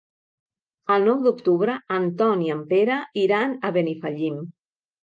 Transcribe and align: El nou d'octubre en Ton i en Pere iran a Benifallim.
El 0.95 1.05
nou 1.09 1.19
d'octubre 1.27 1.75
en 1.99 2.09
Ton 2.23 2.43
i 2.47 2.51
en 2.57 2.67
Pere 2.73 2.99
iran 3.29 3.57
a 3.71 3.77
Benifallim. 3.79 4.47